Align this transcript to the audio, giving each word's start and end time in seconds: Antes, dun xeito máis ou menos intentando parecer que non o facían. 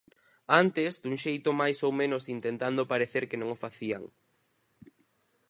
Antes, 0.61 0.91
dun 1.03 1.15
xeito 1.23 1.49
máis 1.61 1.77
ou 1.87 1.91
menos 2.01 2.23
intentando 2.35 2.89
parecer 2.91 3.23
que 3.29 3.39
non 3.41 3.49
o 3.55 3.61
facían. 3.63 4.03